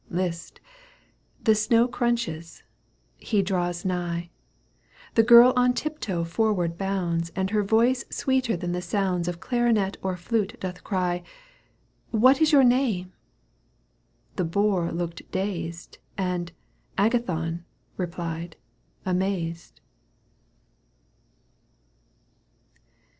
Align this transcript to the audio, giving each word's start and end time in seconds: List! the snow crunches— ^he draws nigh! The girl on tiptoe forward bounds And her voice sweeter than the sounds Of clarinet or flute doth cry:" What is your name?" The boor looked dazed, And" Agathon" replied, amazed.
List! 0.09 0.59
the 1.43 1.53
snow 1.53 1.87
crunches— 1.87 2.63
^he 3.31 3.45
draws 3.45 3.85
nigh! 3.85 4.31
The 5.13 5.21
girl 5.21 5.53
on 5.55 5.75
tiptoe 5.75 6.23
forward 6.23 6.75
bounds 6.75 7.31
And 7.35 7.51
her 7.51 7.61
voice 7.61 8.03
sweeter 8.09 8.57
than 8.57 8.71
the 8.71 8.81
sounds 8.81 9.27
Of 9.27 9.39
clarinet 9.39 9.97
or 10.01 10.17
flute 10.17 10.59
doth 10.59 10.83
cry:" 10.83 11.21
What 12.25 12.41
is 12.41 12.51
your 12.51 12.63
name?" 12.63 13.13
The 14.37 14.43
boor 14.45 14.91
looked 14.91 15.29
dazed, 15.29 15.99
And" 16.17 16.51
Agathon" 17.07 17.63
replied, 17.97 18.55
amazed. 19.05 19.81